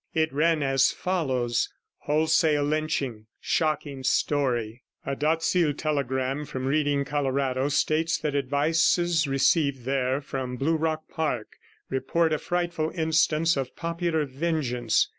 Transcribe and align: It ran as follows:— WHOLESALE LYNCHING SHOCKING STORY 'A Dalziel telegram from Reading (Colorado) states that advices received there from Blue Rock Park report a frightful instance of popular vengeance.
It 0.15 0.33
ran 0.33 0.63
as 0.63 0.89
follows:— 0.91 1.69
WHOLESALE 2.07 2.63
LYNCHING 2.65 3.27
SHOCKING 3.39 4.03
STORY 4.03 4.81
'A 5.05 5.15
Dalziel 5.17 5.73
telegram 5.77 6.43
from 6.45 6.65
Reading 6.65 7.05
(Colorado) 7.05 7.69
states 7.69 8.17
that 8.17 8.33
advices 8.35 9.27
received 9.27 9.83
there 9.85 10.19
from 10.19 10.55
Blue 10.55 10.75
Rock 10.75 11.07
Park 11.07 11.49
report 11.91 12.33
a 12.33 12.39
frightful 12.39 12.89
instance 12.95 13.55
of 13.55 13.75
popular 13.75 14.25
vengeance. 14.25 15.07